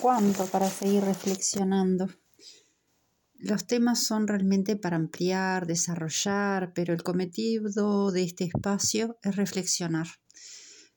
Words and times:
cuánto 0.00 0.46
para 0.46 0.68
seguir 0.70 1.04
reflexionando. 1.04 2.08
Los 3.34 3.66
temas 3.66 4.02
son 4.02 4.26
realmente 4.26 4.76
para 4.76 4.96
ampliar, 4.96 5.66
desarrollar, 5.66 6.72
pero 6.74 6.94
el 6.94 7.02
cometido 7.02 8.10
de 8.10 8.22
este 8.24 8.44
espacio 8.44 9.18
es 9.22 9.36
reflexionar. 9.36 10.06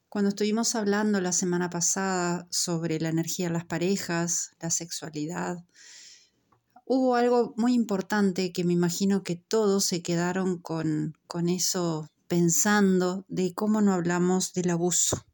Cuando 0.08 0.30
estuvimos 0.30 0.76
hablando 0.76 1.20
la 1.20 1.34
semana 1.34 1.70
pasada 1.70 2.48
sobre 2.50 3.00
la 3.00 3.10
energía 3.10 3.48
de 3.48 3.54
las 3.54 3.66
parejas, 3.66 4.52
la 4.62 4.70
sexualidad, 4.70 5.58
hubo 6.86 7.16
algo 7.16 7.54
muy 7.58 7.74
importante 7.74 8.54
que 8.54 8.64
me 8.64 8.74
imagino 8.74 9.24
que 9.24 9.36
todos 9.36 9.86
se 9.86 10.02
quedaron 10.02 10.60
con, 10.60 11.18
con 11.28 11.50
eso 11.50 12.10
pensando 12.28 13.26
de 13.28 13.54
cómo 13.54 13.82
no 13.82 13.94
hablamos 13.94 14.54
del 14.54 14.70
abuso. 14.70 15.26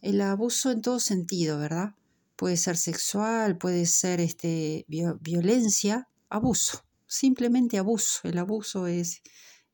El 0.00 0.20
abuso 0.20 0.70
en 0.70 0.82
todo 0.82 0.98
sentido, 0.98 1.58
¿verdad? 1.58 1.94
Puede 2.40 2.56
ser 2.56 2.78
sexual, 2.78 3.58
puede 3.58 3.84
ser 3.84 4.18
este, 4.18 4.86
violencia, 4.88 6.08
abuso, 6.30 6.86
simplemente 7.06 7.76
abuso. 7.76 8.20
El 8.22 8.38
abuso 8.38 8.86
es, 8.86 9.20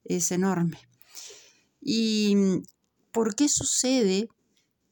es 0.02 0.33
enorme. 0.33 0.80
¿Y 1.80 2.34
por 3.12 3.37
qué 3.37 3.48
sucede? 3.48 4.29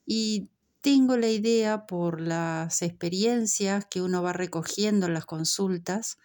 Y 0.06 0.50
tengo 0.82 1.16
la 1.16 1.28
idea 1.30 1.84
por 1.84 2.20
las 2.20 2.80
experiencias 2.80 3.86
que 3.90 4.02
uno 4.02 4.22
va 4.22 4.32
recogiendo 4.32 5.06
en 5.06 5.14
las 5.14 5.26
consultas, 5.26 6.18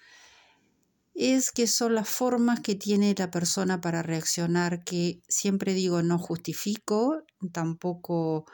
es 1.16 1.50
que 1.50 1.66
son 1.66 1.96
las 1.96 2.08
formas 2.08 2.60
que 2.60 2.76
tiene 2.76 3.16
la 3.18 3.32
persona 3.32 3.82
para 3.82 4.04
reaccionar, 4.04 4.84
que 4.84 5.24
siempre 5.28 5.74
digo 5.74 6.04
no 6.04 6.20
justifico, 6.20 7.24
tampoco 7.52 8.46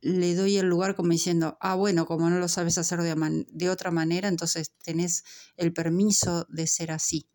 le 0.00 0.34
doy 0.34 0.56
el 0.56 0.66
lugar 0.66 0.94
como 0.94 1.10
diciendo, 1.10 1.56
ah, 1.60 1.74
bueno, 1.74 2.06
como 2.06 2.30
no 2.30 2.38
lo 2.38 2.48
sabes 2.48 2.78
hacer 2.78 3.02
de, 3.02 3.46
de 3.48 3.70
otra 3.70 3.90
manera, 3.90 4.28
entonces 4.28 4.72
tenés 4.82 5.24
el 5.56 5.72
permiso 5.72 6.46
de 6.48 6.66
ser 6.66 6.90
así. 6.90 7.28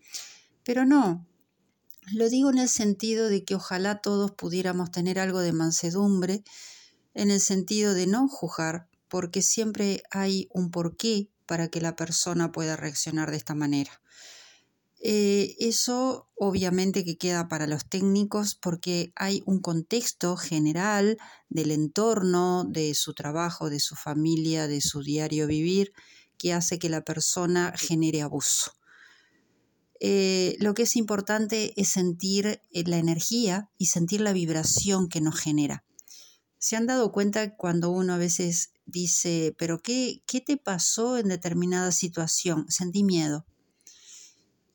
Pero 0.63 0.85
no, 0.85 1.27
lo 2.13 2.29
digo 2.29 2.49
en 2.49 2.57
el 2.57 2.69
sentido 2.69 3.29
de 3.29 3.43
que 3.43 3.55
ojalá 3.55 4.01
todos 4.01 4.31
pudiéramos 4.31 4.91
tener 4.91 5.19
algo 5.19 5.39
de 5.39 5.53
mansedumbre, 5.53 6.43
en 7.13 7.31
el 7.31 7.41
sentido 7.41 7.93
de 7.93 8.07
no 8.07 8.27
juzgar, 8.27 8.87
porque 9.07 9.41
siempre 9.41 10.03
hay 10.11 10.47
un 10.53 10.71
porqué 10.71 11.29
para 11.45 11.67
que 11.67 11.81
la 11.81 11.95
persona 11.95 12.51
pueda 12.51 12.77
reaccionar 12.77 13.31
de 13.31 13.37
esta 13.37 13.55
manera. 13.55 14.01
Eh, 15.03 15.55
eso 15.57 16.29
obviamente 16.35 17.03
que 17.03 17.17
queda 17.17 17.47
para 17.47 17.65
los 17.65 17.87
técnicos 17.89 18.53
porque 18.53 19.11
hay 19.15 19.41
un 19.47 19.59
contexto 19.59 20.37
general 20.37 21.17
del 21.49 21.71
entorno, 21.71 22.65
de 22.65 22.93
su 22.93 23.15
trabajo, 23.15 23.71
de 23.71 23.79
su 23.79 23.95
familia, 23.95 24.67
de 24.67 24.79
su 24.79 25.01
diario 25.01 25.47
vivir, 25.47 25.91
que 26.37 26.53
hace 26.53 26.77
que 26.77 26.89
la 26.89 27.01
persona 27.01 27.73
genere 27.75 28.21
abuso. 28.21 28.73
Eh, 29.99 30.55
lo 30.59 30.75
que 30.75 30.83
es 30.83 30.95
importante 30.95 31.73
es 31.77 31.89
sentir 31.89 32.61
eh, 32.71 32.83
la 32.85 32.97
energía 32.97 33.71
y 33.79 33.87
sentir 33.87 34.21
la 34.21 34.33
vibración 34.33 35.09
que 35.09 35.21
nos 35.21 35.39
genera. 35.39 35.83
¿Se 36.59 36.75
han 36.75 36.85
dado 36.85 37.11
cuenta 37.11 37.55
cuando 37.55 37.89
uno 37.89 38.13
a 38.13 38.17
veces 38.17 38.71
dice, 38.85 39.55
pero 39.57 39.79
qué, 39.79 40.21
qué 40.27 40.41
te 40.41 40.57
pasó 40.57 41.17
en 41.17 41.29
determinada 41.29 41.91
situación? 41.91 42.65
Sentí 42.69 43.03
miedo 43.03 43.47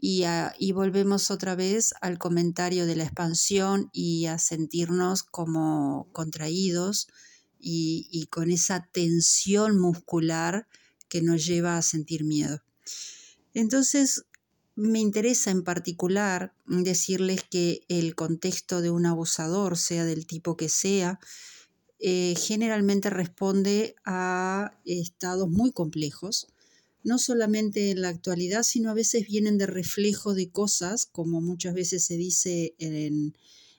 y, 0.09 0.71
volvemos 0.71 1.33
otra 1.33 1.57
vez 1.57 1.93
al 2.01 2.17
comentario 2.17 2.87
de 2.87 2.95
la 2.95 3.03
expansión 3.03 3.91
y 3.93 4.27
a 4.27 4.39
sentirnos 4.39 5.25
como 5.25 6.09
contraídos 6.13 7.09
y, 7.59 8.29
con 8.31 8.53
esa 8.53 8.89
tensión 8.93 9.81
muscular 9.81 10.69
que 11.09 11.23
nos 11.23 11.45
lleva 11.45 11.77
a 11.77 11.83
sentir 11.83 12.23
miedo. 12.23 12.63
Entonces, 13.53 14.27
me 14.77 15.01
interesa 15.01 15.51
en 15.51 15.65
particular 15.65 16.55
decirles 16.67 17.43
que 17.43 17.81
el 17.89 18.15
contexto 18.15 18.83
de 18.83 18.91
un 18.91 19.07
abusador, 19.07 19.77
sea 19.77 20.05
del 20.05 20.29
tipo 20.29 20.57
que 20.57 20.69
sea, 20.69 21.19
eh, 21.99 22.35
generalmente 22.39 23.11
responde 23.11 23.97
a 24.05 24.79
estados 24.85 25.49
muy 25.49 25.73
complejos 25.73 26.47
no 27.07 27.21
solamente 27.21 27.93
en 27.93 28.03
la 28.03 28.09
actualidad, 28.09 28.65
sino 28.65 28.91
a 28.91 28.95
veces 28.95 29.29
vienen 29.29 29.59
de 29.59 29.67
reflejo 29.67 30.35
de 30.35 30.51
cosas, 30.51 31.07
como 31.07 31.41
muchas 31.41 31.73
veces 31.73 32.05
se 32.05 32.17
dice 32.17 32.75
en, 32.79 33.33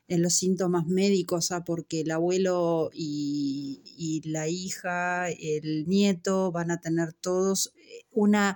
los 0.07 0.33
síntomas 0.33 0.87
médicos, 0.87 1.51
ah, 1.51 1.65
porque 1.65 1.99
el 2.01 2.11
abuelo 2.11 2.89
y, 2.93 3.81
y, 3.97 4.21
la 4.29 4.47
hija, 4.47 5.29
el 5.29 5.89
nieto 5.89 6.53
van 6.53 6.71
a 6.71 6.79
tener 6.79 7.11
todos 7.11 7.73
eh, 7.75 8.05
una 8.11 8.55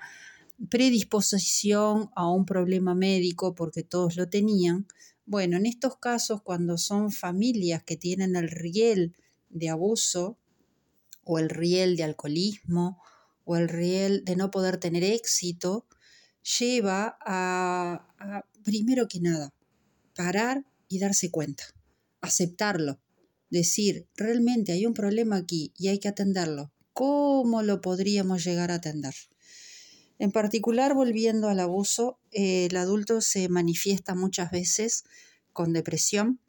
predisposición 0.69 2.09
a 2.15 2.31
un 2.31 2.45
problema 2.45 2.95
médico 2.95 3.53
porque 3.53 3.83
todos 3.83 4.15
lo 4.15 4.29
tenían. 4.29 4.88
Bueno, 5.25 5.57
en 5.57 5.65
estos 5.65 5.97
casos, 5.97 6.41
cuando 6.43 6.77
son 6.77 7.11
familias 7.11 7.83
que 7.83 7.97
tienen 7.97 8.38
el 8.38 8.49
riel 8.49 9.17
de 9.49 9.67
abuso 9.67 10.38
o 11.25 11.39
el 11.39 11.49
riel 11.49 11.97
de 11.97 12.03
alcoholismo 12.03 13.01
o 13.46 13.56
el 13.57 13.69
riel 13.69 14.24
de 14.25 14.35
no 14.35 14.52
poder 14.52 14.78
tener 14.78 15.03
éxito, 15.03 15.88
lleva 16.59 17.18
a, 17.22 18.07
primero 18.63 19.07
que 19.07 19.19
nada, 19.19 19.53
parar 20.16 20.66
y 20.88 21.00
darse 21.00 21.31
cuenta, 21.31 21.63
aceptarlo, 22.22 23.00
decir, 23.50 24.07
realmente 24.16 24.72
hay 24.72 24.85
un 24.85 24.94
problema 24.94 25.38
aquí 25.38 25.74
y 25.78 25.90
hay 25.90 26.00
que 26.00 26.07
atenderlo. 26.07 26.72
¿Cómo 26.94 27.62
lo 27.63 27.81
podríamos 27.81 28.44
llegar 28.44 28.72
a 28.72 28.75
atender? 28.75 29.16
En 30.19 30.31
particular, 30.31 30.94
volviendo 30.94 31.50
al 31.50 31.59
abuso, 31.59 32.19
el 32.31 32.75
adulto 32.75 33.22
se 33.22 33.50
manifiesta 33.50 34.13
muchas 34.13 34.51
veces 34.51 35.06
con 35.51 35.74
depresión 35.74 36.40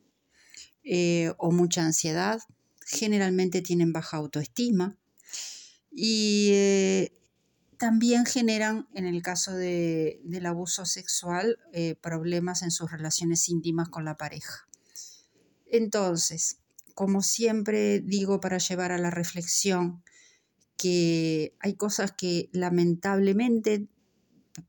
eh, 0.84 1.32
o 1.38 1.52
mucha 1.52 1.84
ansiedad, 1.84 2.40
generalmente 2.84 3.62
tienen 3.62 3.92
baja 3.92 4.16
autoestima, 4.18 4.98
y 5.92 6.50
eh, 6.52 7.12
también 7.78 8.24
generan, 8.24 8.88
en 8.94 9.06
el 9.06 9.22
caso 9.22 9.52
del 9.54 10.46
abuso 10.46 10.86
sexual, 10.86 11.58
eh, 11.72 11.96
problemas 11.96 12.62
en 12.62 12.70
sus 12.70 12.90
relaciones 12.90 13.48
íntimas 13.48 13.88
con 13.88 14.04
la 14.04 14.16
pareja. 14.16 14.68
Entonces, 15.66 16.58
como 16.94 17.22
siempre 17.22 18.00
digo 18.00 18.40
para 18.40 18.58
llevar 18.58 18.92
a 18.92 18.98
la 18.98 19.10
reflexión, 19.10 20.02
que 20.76 21.54
hay 21.60 21.74
cosas 21.74 22.12
que 22.12 22.48
lamentablemente, 22.52 23.88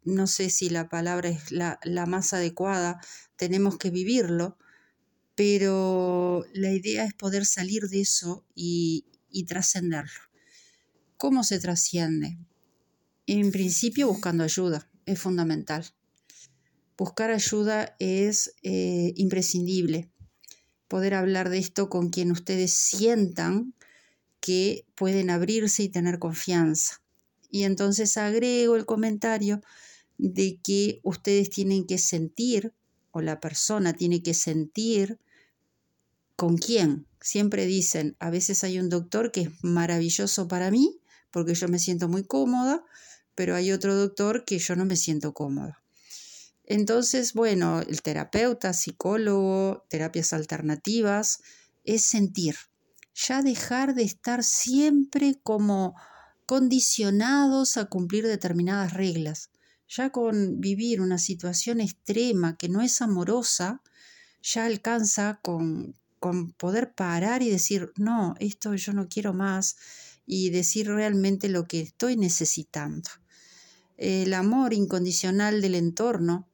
no 0.04 0.28
sé 0.28 0.50
si 0.50 0.70
la 0.70 0.90
palabra 0.90 1.30
es 1.30 1.52
la, 1.52 1.80
más 2.08 2.34
adecuada, 2.34 3.00
tenemos 3.36 3.78
que 3.78 3.90
vivirlo, 3.92 4.58
pero 5.36 6.46
la 6.54 6.72
idea 6.72 7.06
es 7.06 7.14
poder 7.14 7.46
salir 7.46 7.90
de 7.90 8.02
eso 8.02 8.46
y 8.56 9.06
trascenderlo. 9.48 10.33
¿Cómo 11.24 11.46
se 11.46 11.58
trasciende? 11.58 12.38
En 13.28 13.54
principio 13.54 14.10
buscando 14.10 14.44
ayuda, 14.44 14.90
es 15.06 15.18
fundamental. 15.18 15.86
Buscar 16.98 17.32
ayuda 17.32 17.96
es 17.98 18.56
eh, 18.62 19.14
imprescindible. 19.16 20.10
Poder 20.90 21.14
hablar 21.14 21.50
de 21.50 21.60
esto 21.60 21.88
con 21.88 22.10
quien 22.10 22.30
ustedes 22.30 22.74
sientan 22.74 23.74
que 24.42 24.86
pueden 24.96 25.30
abrirse 25.30 25.84
y 25.84 25.88
tener 25.88 26.20
confianza. 26.20 27.02
Y 27.50 27.64
entonces 27.64 28.18
agrego 28.18 28.76
el 28.76 28.86
comentario 28.86 29.62
de 30.18 30.60
que 30.62 31.00
ustedes 31.04 31.50
tienen 31.50 31.88
que 31.88 32.00
sentir, 32.00 32.74
o 33.12 33.22
la 33.22 33.40
persona 33.40 33.94
tiene 33.94 34.22
que 34.22 34.34
sentir, 34.34 35.20
con 36.36 36.58
quién. 36.58 37.08
Siempre 37.22 37.66
dicen, 37.66 38.18
a 38.20 38.30
veces 38.30 38.66
hay 38.66 38.78
un 38.78 38.90
doctor 38.90 39.32
que 39.32 39.44
es 39.44 39.52
maravilloso 39.62 40.50
para 40.50 40.70
mí 40.70 41.00
porque 41.34 41.56
yo 41.56 41.68
me 41.68 41.80
siento 41.80 42.08
muy 42.08 42.24
cómoda, 42.24 42.86
pero 43.36 43.56
hay 43.56 43.72
otro 43.72 43.96
doctor 43.96 44.46
que 44.46 44.60
yo 44.60 44.76
no 44.76 44.86
me 44.86 44.96
siento 44.96 45.34
cómoda. 45.34 45.84
Entonces, 46.64 47.34
bueno, 47.34 47.82
el 47.82 48.02
terapeuta, 48.04 48.72
psicólogo, 48.72 49.86
terapias 49.90 50.32
alternativas, 50.32 51.40
es 51.84 52.06
sentir, 52.06 52.56
ya 53.14 53.42
dejar 53.42 53.96
de 53.96 54.04
estar 54.04 54.44
siempre 54.44 55.40
como 55.44 55.96
condicionados 56.46 57.78
a 57.78 57.86
cumplir 57.86 58.28
determinadas 58.28 58.94
reglas. 58.94 59.50
Ya 59.90 60.12
con 60.12 60.62
vivir 60.62 61.02
una 61.02 61.18
situación 61.18 61.82
extrema 61.82 62.58
que 62.58 62.70
no 62.70 62.82
es 62.82 63.02
amorosa, 63.02 63.82
ya 64.42 64.66
alcanza 64.66 65.40
con, 65.44 65.96
con 66.24 66.54
poder 66.54 66.94
parar 66.94 67.42
y 67.42 67.50
decir, 67.50 67.92
no, 67.98 68.36
esto 68.40 68.74
yo 68.76 68.94
no 68.94 69.10
quiero 69.10 69.34
más, 69.34 69.76
y 70.26 70.52
decir 70.52 70.88
realmente 70.88 71.50
lo 71.50 71.68
que 71.68 71.82
estoy 71.82 72.16
necesitando. 72.16 73.10
El 73.98 74.34
amor 74.34 74.74
incondicional 74.74 75.62
del 75.62 75.76
entorno 75.76 76.48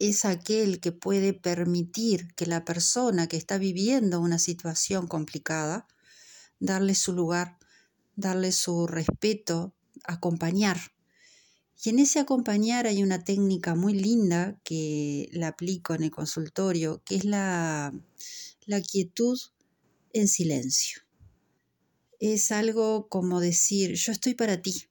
es 0.00 0.24
aquel 0.24 0.80
que 0.80 0.90
puede 0.90 1.32
permitir 1.32 2.34
que 2.34 2.46
la 2.46 2.64
persona 2.64 3.28
que 3.28 3.36
está 3.36 3.56
viviendo 3.56 4.20
una 4.20 4.40
situación 4.40 5.06
complicada, 5.06 5.86
darle 6.58 6.96
su 6.96 7.12
lugar, 7.12 7.58
darle 8.16 8.50
su 8.50 8.88
respeto, 8.88 9.76
acompañar. 10.02 10.80
Y 11.82 11.90
en 11.90 11.98
ese 11.98 12.20
acompañar 12.20 12.86
hay 12.86 13.02
una 13.02 13.24
técnica 13.24 13.74
muy 13.74 13.94
linda 13.94 14.58
que 14.64 15.28
la 15.32 15.48
aplico 15.48 15.94
en 15.94 16.04
el 16.04 16.10
consultorio, 16.10 17.02
que 17.04 17.16
es 17.16 17.24
la, 17.24 17.92
la 18.66 18.80
quietud 18.80 19.38
en 20.12 20.28
silencio. 20.28 21.02
Es 22.20 22.52
algo 22.52 23.08
como 23.08 23.40
decir, 23.40 23.94
yo 23.94 24.12
estoy 24.12 24.34
para 24.34 24.62
ti 24.62 24.88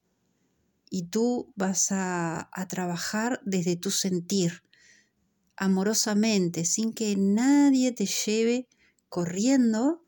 y 0.89 1.03
tú 1.03 1.51
vas 1.55 1.91
a, 1.91 2.49
a 2.51 2.67
trabajar 2.67 3.41
desde 3.43 3.75
tu 3.75 3.89
sentir, 3.89 4.63
amorosamente, 5.55 6.65
sin 6.65 6.93
que 6.93 7.15
nadie 7.17 7.91
te 7.91 8.05
lleve 8.05 8.67
corriendo 9.09 10.03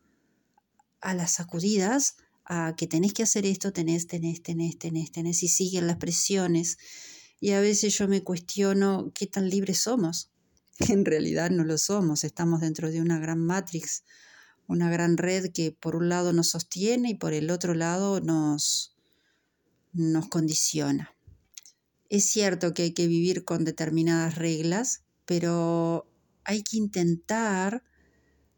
a 1.02 1.14
las 1.14 1.34
sacudidas, 1.34 2.18
a 2.46 2.76
que 2.78 2.88
tenés 2.88 3.14
que 3.14 3.24
hacer 3.24 3.46
esto, 3.46 3.74
tenés, 3.74 4.08
tenés, 4.08 4.42
tenés, 4.44 4.78
tenés, 4.78 5.12
tenés, 5.12 5.44
y 5.44 5.48
siguen 5.48 5.88
las 5.88 5.98
presiones. 5.98 6.78
Y 7.40 7.52
a 7.52 7.60
veces 7.60 7.98
yo 7.98 8.08
me 8.08 8.24
cuestiono 8.24 9.12
qué 9.14 9.28
tan 9.28 9.50
libres 9.50 9.80
somos. 9.80 10.32
En 10.90 11.06
realidad 11.06 11.52
no 11.52 11.64
lo 11.64 11.78
somos, 11.78 12.26
estamos 12.26 12.60
dentro 12.60 12.92
de 12.92 13.02
una 13.02 13.18
gran 13.18 13.40
matrix, 13.40 14.04
una 14.68 14.90
gran 14.90 15.16
red 15.16 15.52
que 15.54 15.72
por 15.72 15.96
un 15.96 16.10
lado 16.10 16.34
nos 16.34 16.50
sostiene 16.50 17.12
y 17.12 17.16
por 17.16 17.32
el 17.32 17.50
otro 17.50 17.74
lado 17.74 18.20
nos, 18.20 18.94
nos 19.94 20.28
condiciona. 20.28 21.16
Es 22.10 22.30
cierto 22.30 22.74
que 22.74 22.84
hay 22.84 22.94
que 22.94 23.08
vivir 23.08 23.46
con 23.46 23.64
determinadas 23.64 24.36
reglas, 24.36 25.04
pero 25.26 26.12
hay 26.44 26.62
que 26.62 26.78
intentar 26.78 27.84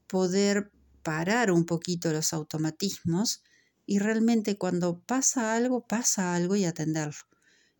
poder 0.08 0.72
parar 1.04 1.52
un 1.52 1.66
poquito 1.66 2.12
los 2.12 2.34
automatismos 2.34 3.44
y 3.88 4.00
realmente 4.00 4.58
cuando 4.58 5.00
pasa 5.00 5.56
algo, 5.56 5.88
pasa 5.88 6.36
algo 6.36 6.56
y 6.58 6.66
atenderlo. 6.66 7.26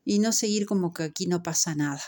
Y 0.06 0.20
no 0.20 0.32
seguir 0.32 0.66
como 0.66 0.94
que 0.94 1.04
aquí 1.04 1.28
no 1.28 1.44
pasa 1.44 1.76
nada. 1.76 2.02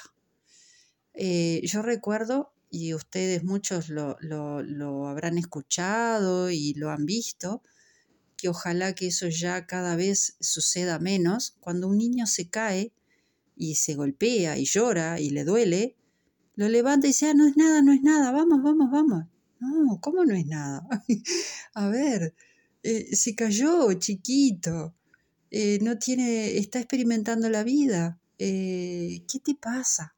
Eh, 1.13 1.61
yo 1.65 1.81
recuerdo, 1.81 2.53
y 2.71 2.93
ustedes 2.93 3.43
muchos 3.43 3.89
lo, 3.89 4.17
lo, 4.21 5.07
habrán 5.07 5.37
escuchado 5.37 6.49
y 6.49 6.73
lo 6.75 6.91
han 6.91 7.05
visto, 7.05 7.61
que 8.37 8.47
ojalá 8.47 8.95
que 8.95 9.07
eso 9.07 9.27
ya 9.27 9.67
cada 9.67 9.97
vez 9.97 10.37
suceda 10.39 10.97
menos, 10.97 11.57
cuando 11.59 11.89
un 11.89 11.97
niño 11.97 12.25
se 12.25 12.47
cae 12.47 12.93
y 13.57 13.75
se 13.75 13.95
golpea 13.95 14.57
y 14.57 14.63
llora 14.63 15.19
y 15.19 15.31
le 15.31 15.43
duele, 15.43 15.97
lo 16.55 16.69
levanta 16.69 17.07
y 17.07 17.09
dice, 17.09 17.27
ah, 17.27 17.33
no 17.33 17.45
es 17.47 17.57
nada, 17.57 17.81
no 17.81 17.91
es 17.91 18.01
nada, 18.01 18.31
vamos, 18.31 18.63
vamos, 18.63 18.89
vamos. 18.89 19.25
No, 19.59 19.99
¿cómo 19.99 20.23
no 20.23 20.33
es 20.35 20.45
nada? 20.45 20.87
A 21.73 21.89
ver, 21.89 22.33
eh, 22.83 23.15
se 23.15 23.35
cayó 23.35 23.91
chiquito, 23.93 24.95
eh, 25.51 25.79
no 25.81 25.97
tiene, 25.97 26.57
está 26.57 26.79
experimentando 26.79 27.49
la 27.49 27.63
vida. 27.63 28.19
Eh, 28.37 29.25
¿Qué 29.31 29.39
te 29.39 29.55
pasa? 29.55 30.15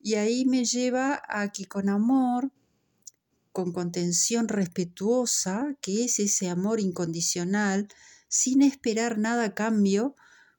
Y 0.00 0.14
ahí 0.14 0.44
me 0.44 0.64
lleva 0.64 1.22
a 1.28 1.50
que 1.50 1.66
con 1.66 1.88
amor, 1.88 2.52
con 3.52 3.72
contención 3.72 4.48
respetuosa, 4.48 5.76
que 5.80 6.04
es 6.04 6.18
ese 6.18 6.48
amor 6.48 6.80
incondicional, 6.80 7.88
sin 8.28 8.62
esperar 8.62 9.18
nada 9.18 9.44
a 9.44 9.54
cambio, 9.54 10.14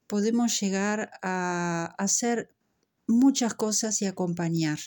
podemos 0.07 0.59
llegar 0.59 1.11
a 1.21 1.93
hacer 1.97 2.55
muchas 3.07 3.53
cosas 3.53 4.01
y 4.01 4.05
acompañar. 4.05 4.79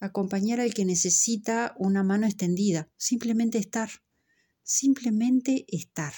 Acompañar 0.00 0.60
al 0.60 0.74
que 0.74 0.84
necesita 0.84 1.74
una 1.78 2.02
mano 2.02 2.26
extendida, 2.26 2.88
simplemente 2.96 3.58
estar 3.58 3.88
simplemente 4.66 5.64
estar. 5.68 6.12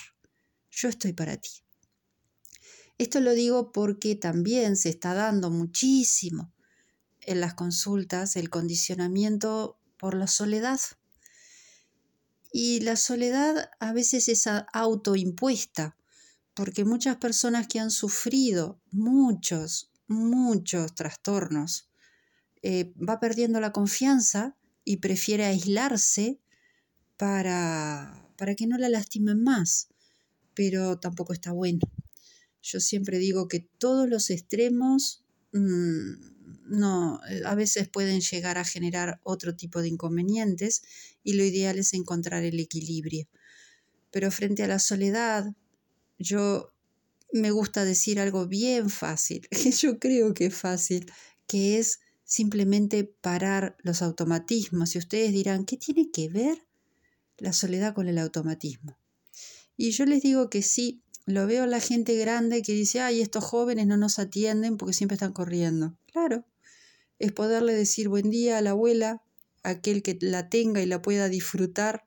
Yo 0.70 0.88
estoy 0.88 1.12
para 1.12 1.36
ti. 1.36 1.50
Esto 2.96 3.20
lo 3.20 3.34
digo 3.34 3.70
porque 3.72 4.16
también 4.16 4.76
se 4.76 4.88
está 4.88 5.12
dando 5.14 5.50
muchísimo 5.50 6.52
en 7.20 7.40
las 7.40 7.54
consultas 7.54 8.36
el 8.36 8.48
condicionamiento 8.48 9.78
por 9.98 10.14
la 10.14 10.26
soledad. 10.26 10.80
Y 12.50 12.80
la 12.80 12.96
soledad 12.96 13.70
a 13.78 13.92
veces 13.92 14.28
es 14.28 14.46
autoimpuesta, 14.72 15.98
porque 16.54 16.86
muchas 16.86 17.18
personas 17.18 17.68
que 17.68 17.78
han 17.78 17.90
sufrido 17.90 18.80
muchos, 18.90 19.92
muchos 20.06 20.94
trastornos, 20.94 21.90
eh, 22.62 22.94
va 22.96 23.20
perdiendo 23.20 23.60
la 23.60 23.72
confianza 23.72 24.56
y 24.84 24.96
prefiere 24.96 25.44
aislarse 25.44 26.40
para 27.18 28.27
para 28.38 28.54
que 28.54 28.66
no 28.66 28.78
la 28.78 28.88
lastimen 28.88 29.42
más, 29.42 29.88
pero 30.54 30.98
tampoco 30.98 31.34
está 31.34 31.52
bueno. 31.52 31.80
Yo 32.62 32.80
siempre 32.80 33.18
digo 33.18 33.48
que 33.48 33.68
todos 33.78 34.08
los 34.08 34.30
extremos 34.30 35.24
mm, 35.52 36.38
no, 36.68 37.20
a 37.44 37.54
veces 37.54 37.88
pueden 37.88 38.20
llegar 38.20 38.58
a 38.58 38.64
generar 38.64 39.20
otro 39.24 39.56
tipo 39.56 39.82
de 39.82 39.88
inconvenientes 39.88 40.82
y 41.24 41.34
lo 41.34 41.44
ideal 41.44 41.78
es 41.78 41.94
encontrar 41.94 42.44
el 42.44 42.60
equilibrio. 42.60 43.26
Pero 44.10 44.30
frente 44.30 44.62
a 44.62 44.68
la 44.68 44.78
soledad, 44.78 45.52
yo 46.18 46.72
me 47.32 47.50
gusta 47.50 47.84
decir 47.84 48.20
algo 48.20 48.46
bien 48.46 48.90
fácil, 48.90 49.48
que 49.50 49.70
yo 49.72 49.98
creo 49.98 50.32
que 50.34 50.46
es 50.46 50.54
fácil, 50.54 51.10
que 51.46 51.78
es 51.78 52.00
simplemente 52.24 53.04
parar 53.04 53.76
los 53.82 54.02
automatismos. 54.02 54.94
Y 54.94 54.98
ustedes 54.98 55.32
dirán, 55.32 55.64
¿qué 55.64 55.76
tiene 55.76 56.10
que 56.10 56.28
ver 56.28 56.67
la 57.38 57.52
soledad 57.52 57.94
con 57.94 58.08
el 58.08 58.18
automatismo. 58.18 58.98
Y 59.76 59.92
yo 59.92 60.04
les 60.06 60.22
digo 60.22 60.50
que 60.50 60.62
sí, 60.62 61.02
lo 61.24 61.46
veo 61.46 61.66
la 61.66 61.80
gente 61.80 62.16
grande 62.16 62.62
que 62.62 62.72
dice, 62.72 63.00
ay, 63.00 63.20
estos 63.20 63.44
jóvenes 63.44 63.86
no 63.86 63.96
nos 63.96 64.18
atienden 64.18 64.76
porque 64.76 64.94
siempre 64.94 65.14
están 65.14 65.32
corriendo. 65.32 65.96
Claro, 66.12 66.44
es 67.18 67.32
poderle 67.32 67.74
decir 67.74 68.08
buen 68.08 68.30
día 68.30 68.58
a 68.58 68.62
la 68.62 68.70
abuela, 68.70 69.22
aquel 69.62 70.02
que 70.02 70.18
la 70.20 70.48
tenga 70.48 70.82
y 70.82 70.86
la 70.86 71.02
pueda 71.02 71.28
disfrutar 71.28 72.06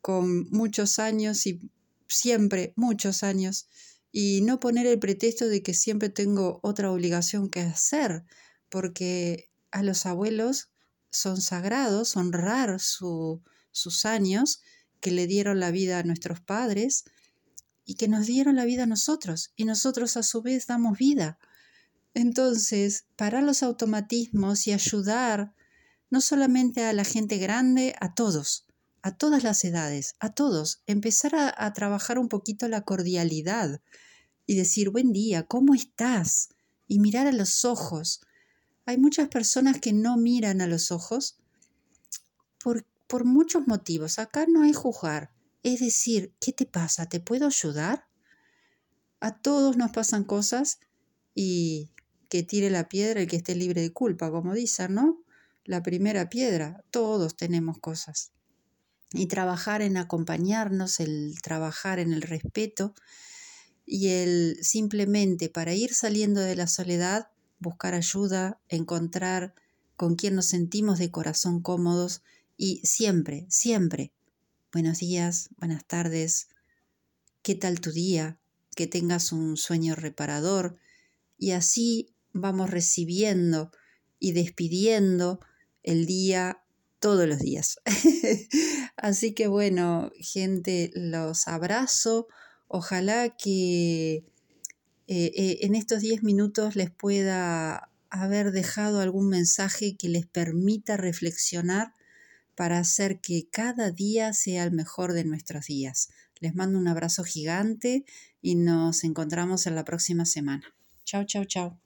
con 0.00 0.48
muchos 0.50 0.98
años 0.98 1.46
y 1.46 1.60
siempre 2.08 2.72
muchos 2.76 3.22
años, 3.22 3.68
y 4.12 4.40
no 4.42 4.58
poner 4.58 4.86
el 4.86 4.98
pretexto 4.98 5.46
de 5.46 5.62
que 5.62 5.74
siempre 5.74 6.08
tengo 6.08 6.58
otra 6.62 6.90
obligación 6.90 7.48
que 7.48 7.60
hacer, 7.60 8.24
porque 8.68 9.50
a 9.70 9.82
los 9.82 10.06
abuelos 10.06 10.70
son 11.10 11.40
sagrados 11.40 12.16
honrar 12.16 12.80
su, 12.80 13.42
sus 13.72 14.04
años 14.04 14.60
que 15.00 15.10
le 15.10 15.26
dieron 15.26 15.60
la 15.60 15.70
vida 15.70 15.98
a 15.98 16.02
nuestros 16.02 16.40
padres 16.40 17.04
y 17.84 17.94
que 17.94 18.08
nos 18.08 18.26
dieron 18.26 18.56
la 18.56 18.64
vida 18.64 18.84
a 18.84 18.86
nosotros 18.86 19.52
y 19.56 19.64
nosotros 19.64 20.16
a 20.16 20.22
su 20.22 20.42
vez 20.42 20.66
damos 20.66 20.98
vida. 20.98 21.38
Entonces, 22.14 23.06
parar 23.16 23.42
los 23.42 23.62
automatismos 23.62 24.66
y 24.66 24.72
ayudar 24.72 25.54
no 26.10 26.20
solamente 26.20 26.84
a 26.84 26.92
la 26.92 27.04
gente 27.04 27.38
grande, 27.38 27.94
a 28.00 28.14
todos, 28.14 28.66
a 29.02 29.16
todas 29.16 29.44
las 29.44 29.64
edades, 29.64 30.14
a 30.18 30.32
todos, 30.34 30.82
empezar 30.86 31.34
a, 31.34 31.54
a 31.56 31.72
trabajar 31.72 32.18
un 32.18 32.28
poquito 32.28 32.68
la 32.68 32.82
cordialidad 32.82 33.80
y 34.46 34.56
decir, 34.56 34.90
buen 34.90 35.12
día, 35.12 35.44
¿cómo 35.44 35.74
estás? 35.74 36.48
Y 36.88 36.98
mirar 36.98 37.28
a 37.28 37.32
los 37.32 37.64
ojos. 37.64 38.20
Hay 38.84 38.98
muchas 38.98 39.28
personas 39.28 39.80
que 39.80 39.92
no 39.92 40.16
miran 40.16 40.60
a 40.60 40.66
los 40.66 40.90
ojos 40.90 41.38
por, 42.62 42.84
por 43.10 43.24
muchos 43.24 43.66
motivos. 43.66 44.20
Acá 44.20 44.46
no 44.48 44.62
hay 44.62 44.72
juzgar. 44.72 45.32
Es 45.64 45.80
decir, 45.80 46.32
¿qué 46.40 46.52
te 46.52 46.64
pasa? 46.64 47.06
¿Te 47.06 47.18
puedo 47.18 47.46
ayudar? 47.46 48.06
A 49.18 49.36
todos 49.36 49.76
nos 49.76 49.90
pasan 49.90 50.22
cosas 50.22 50.78
y 51.34 51.90
que 52.28 52.44
tire 52.44 52.70
la 52.70 52.88
piedra 52.88 53.20
el 53.20 53.26
que 53.26 53.36
esté 53.36 53.56
libre 53.56 53.82
de 53.82 53.92
culpa, 53.92 54.30
como 54.30 54.54
dicen, 54.54 54.94
¿no? 54.94 55.24
La 55.64 55.82
primera 55.82 56.30
piedra, 56.30 56.84
todos 56.92 57.36
tenemos 57.36 57.80
cosas. 57.80 58.30
Y 59.12 59.26
trabajar 59.26 59.82
en 59.82 59.96
acompañarnos, 59.96 61.00
el 61.00 61.34
trabajar 61.42 61.98
en 61.98 62.12
el 62.12 62.22
respeto 62.22 62.94
y 63.84 64.10
el 64.10 64.56
simplemente 64.62 65.48
para 65.48 65.74
ir 65.74 65.94
saliendo 65.94 66.40
de 66.40 66.54
la 66.54 66.68
soledad, 66.68 67.32
buscar 67.58 67.94
ayuda, 67.94 68.60
encontrar 68.68 69.52
con 69.96 70.14
quien 70.14 70.36
nos 70.36 70.46
sentimos 70.46 71.00
de 71.00 71.10
corazón 71.10 71.60
cómodos 71.60 72.22
y 72.62 72.82
siempre, 72.84 73.46
siempre, 73.48 74.12
buenos 74.70 74.98
días, 74.98 75.48
buenas 75.56 75.82
tardes, 75.86 76.48
¿qué 77.40 77.54
tal 77.54 77.80
tu 77.80 77.90
día? 77.90 78.38
Que 78.76 78.86
tengas 78.86 79.32
un 79.32 79.56
sueño 79.56 79.94
reparador. 79.94 80.76
Y 81.38 81.52
así 81.52 82.14
vamos 82.34 82.68
recibiendo 82.68 83.70
y 84.18 84.32
despidiendo 84.32 85.40
el 85.82 86.04
día 86.04 86.62
todos 86.98 87.26
los 87.26 87.38
días. 87.38 87.80
así 88.96 89.32
que 89.32 89.46
bueno, 89.46 90.10
gente, 90.16 90.90
los 90.94 91.48
abrazo. 91.48 92.28
Ojalá 92.68 93.34
que 93.38 94.16
eh, 94.16 95.32
eh, 95.34 95.58
en 95.62 95.74
estos 95.74 96.00
10 96.02 96.24
minutos 96.24 96.76
les 96.76 96.90
pueda 96.90 97.90
haber 98.10 98.52
dejado 98.52 99.00
algún 99.00 99.30
mensaje 99.30 99.96
que 99.96 100.10
les 100.10 100.26
permita 100.26 100.98
reflexionar 100.98 101.94
para 102.60 102.78
hacer 102.78 103.22
que 103.22 103.48
cada 103.50 103.90
día 103.90 104.34
sea 104.34 104.64
el 104.64 104.70
mejor 104.70 105.14
de 105.14 105.24
nuestros 105.24 105.64
días. 105.64 106.10
Les 106.40 106.54
mando 106.54 106.78
un 106.78 106.88
abrazo 106.88 107.24
gigante 107.24 108.04
y 108.42 108.54
nos 108.54 109.02
encontramos 109.02 109.66
en 109.66 109.76
la 109.76 109.86
próxima 109.86 110.26
semana. 110.26 110.74
Chao, 111.06 111.24
chao, 111.24 111.46
chao. 111.46 111.80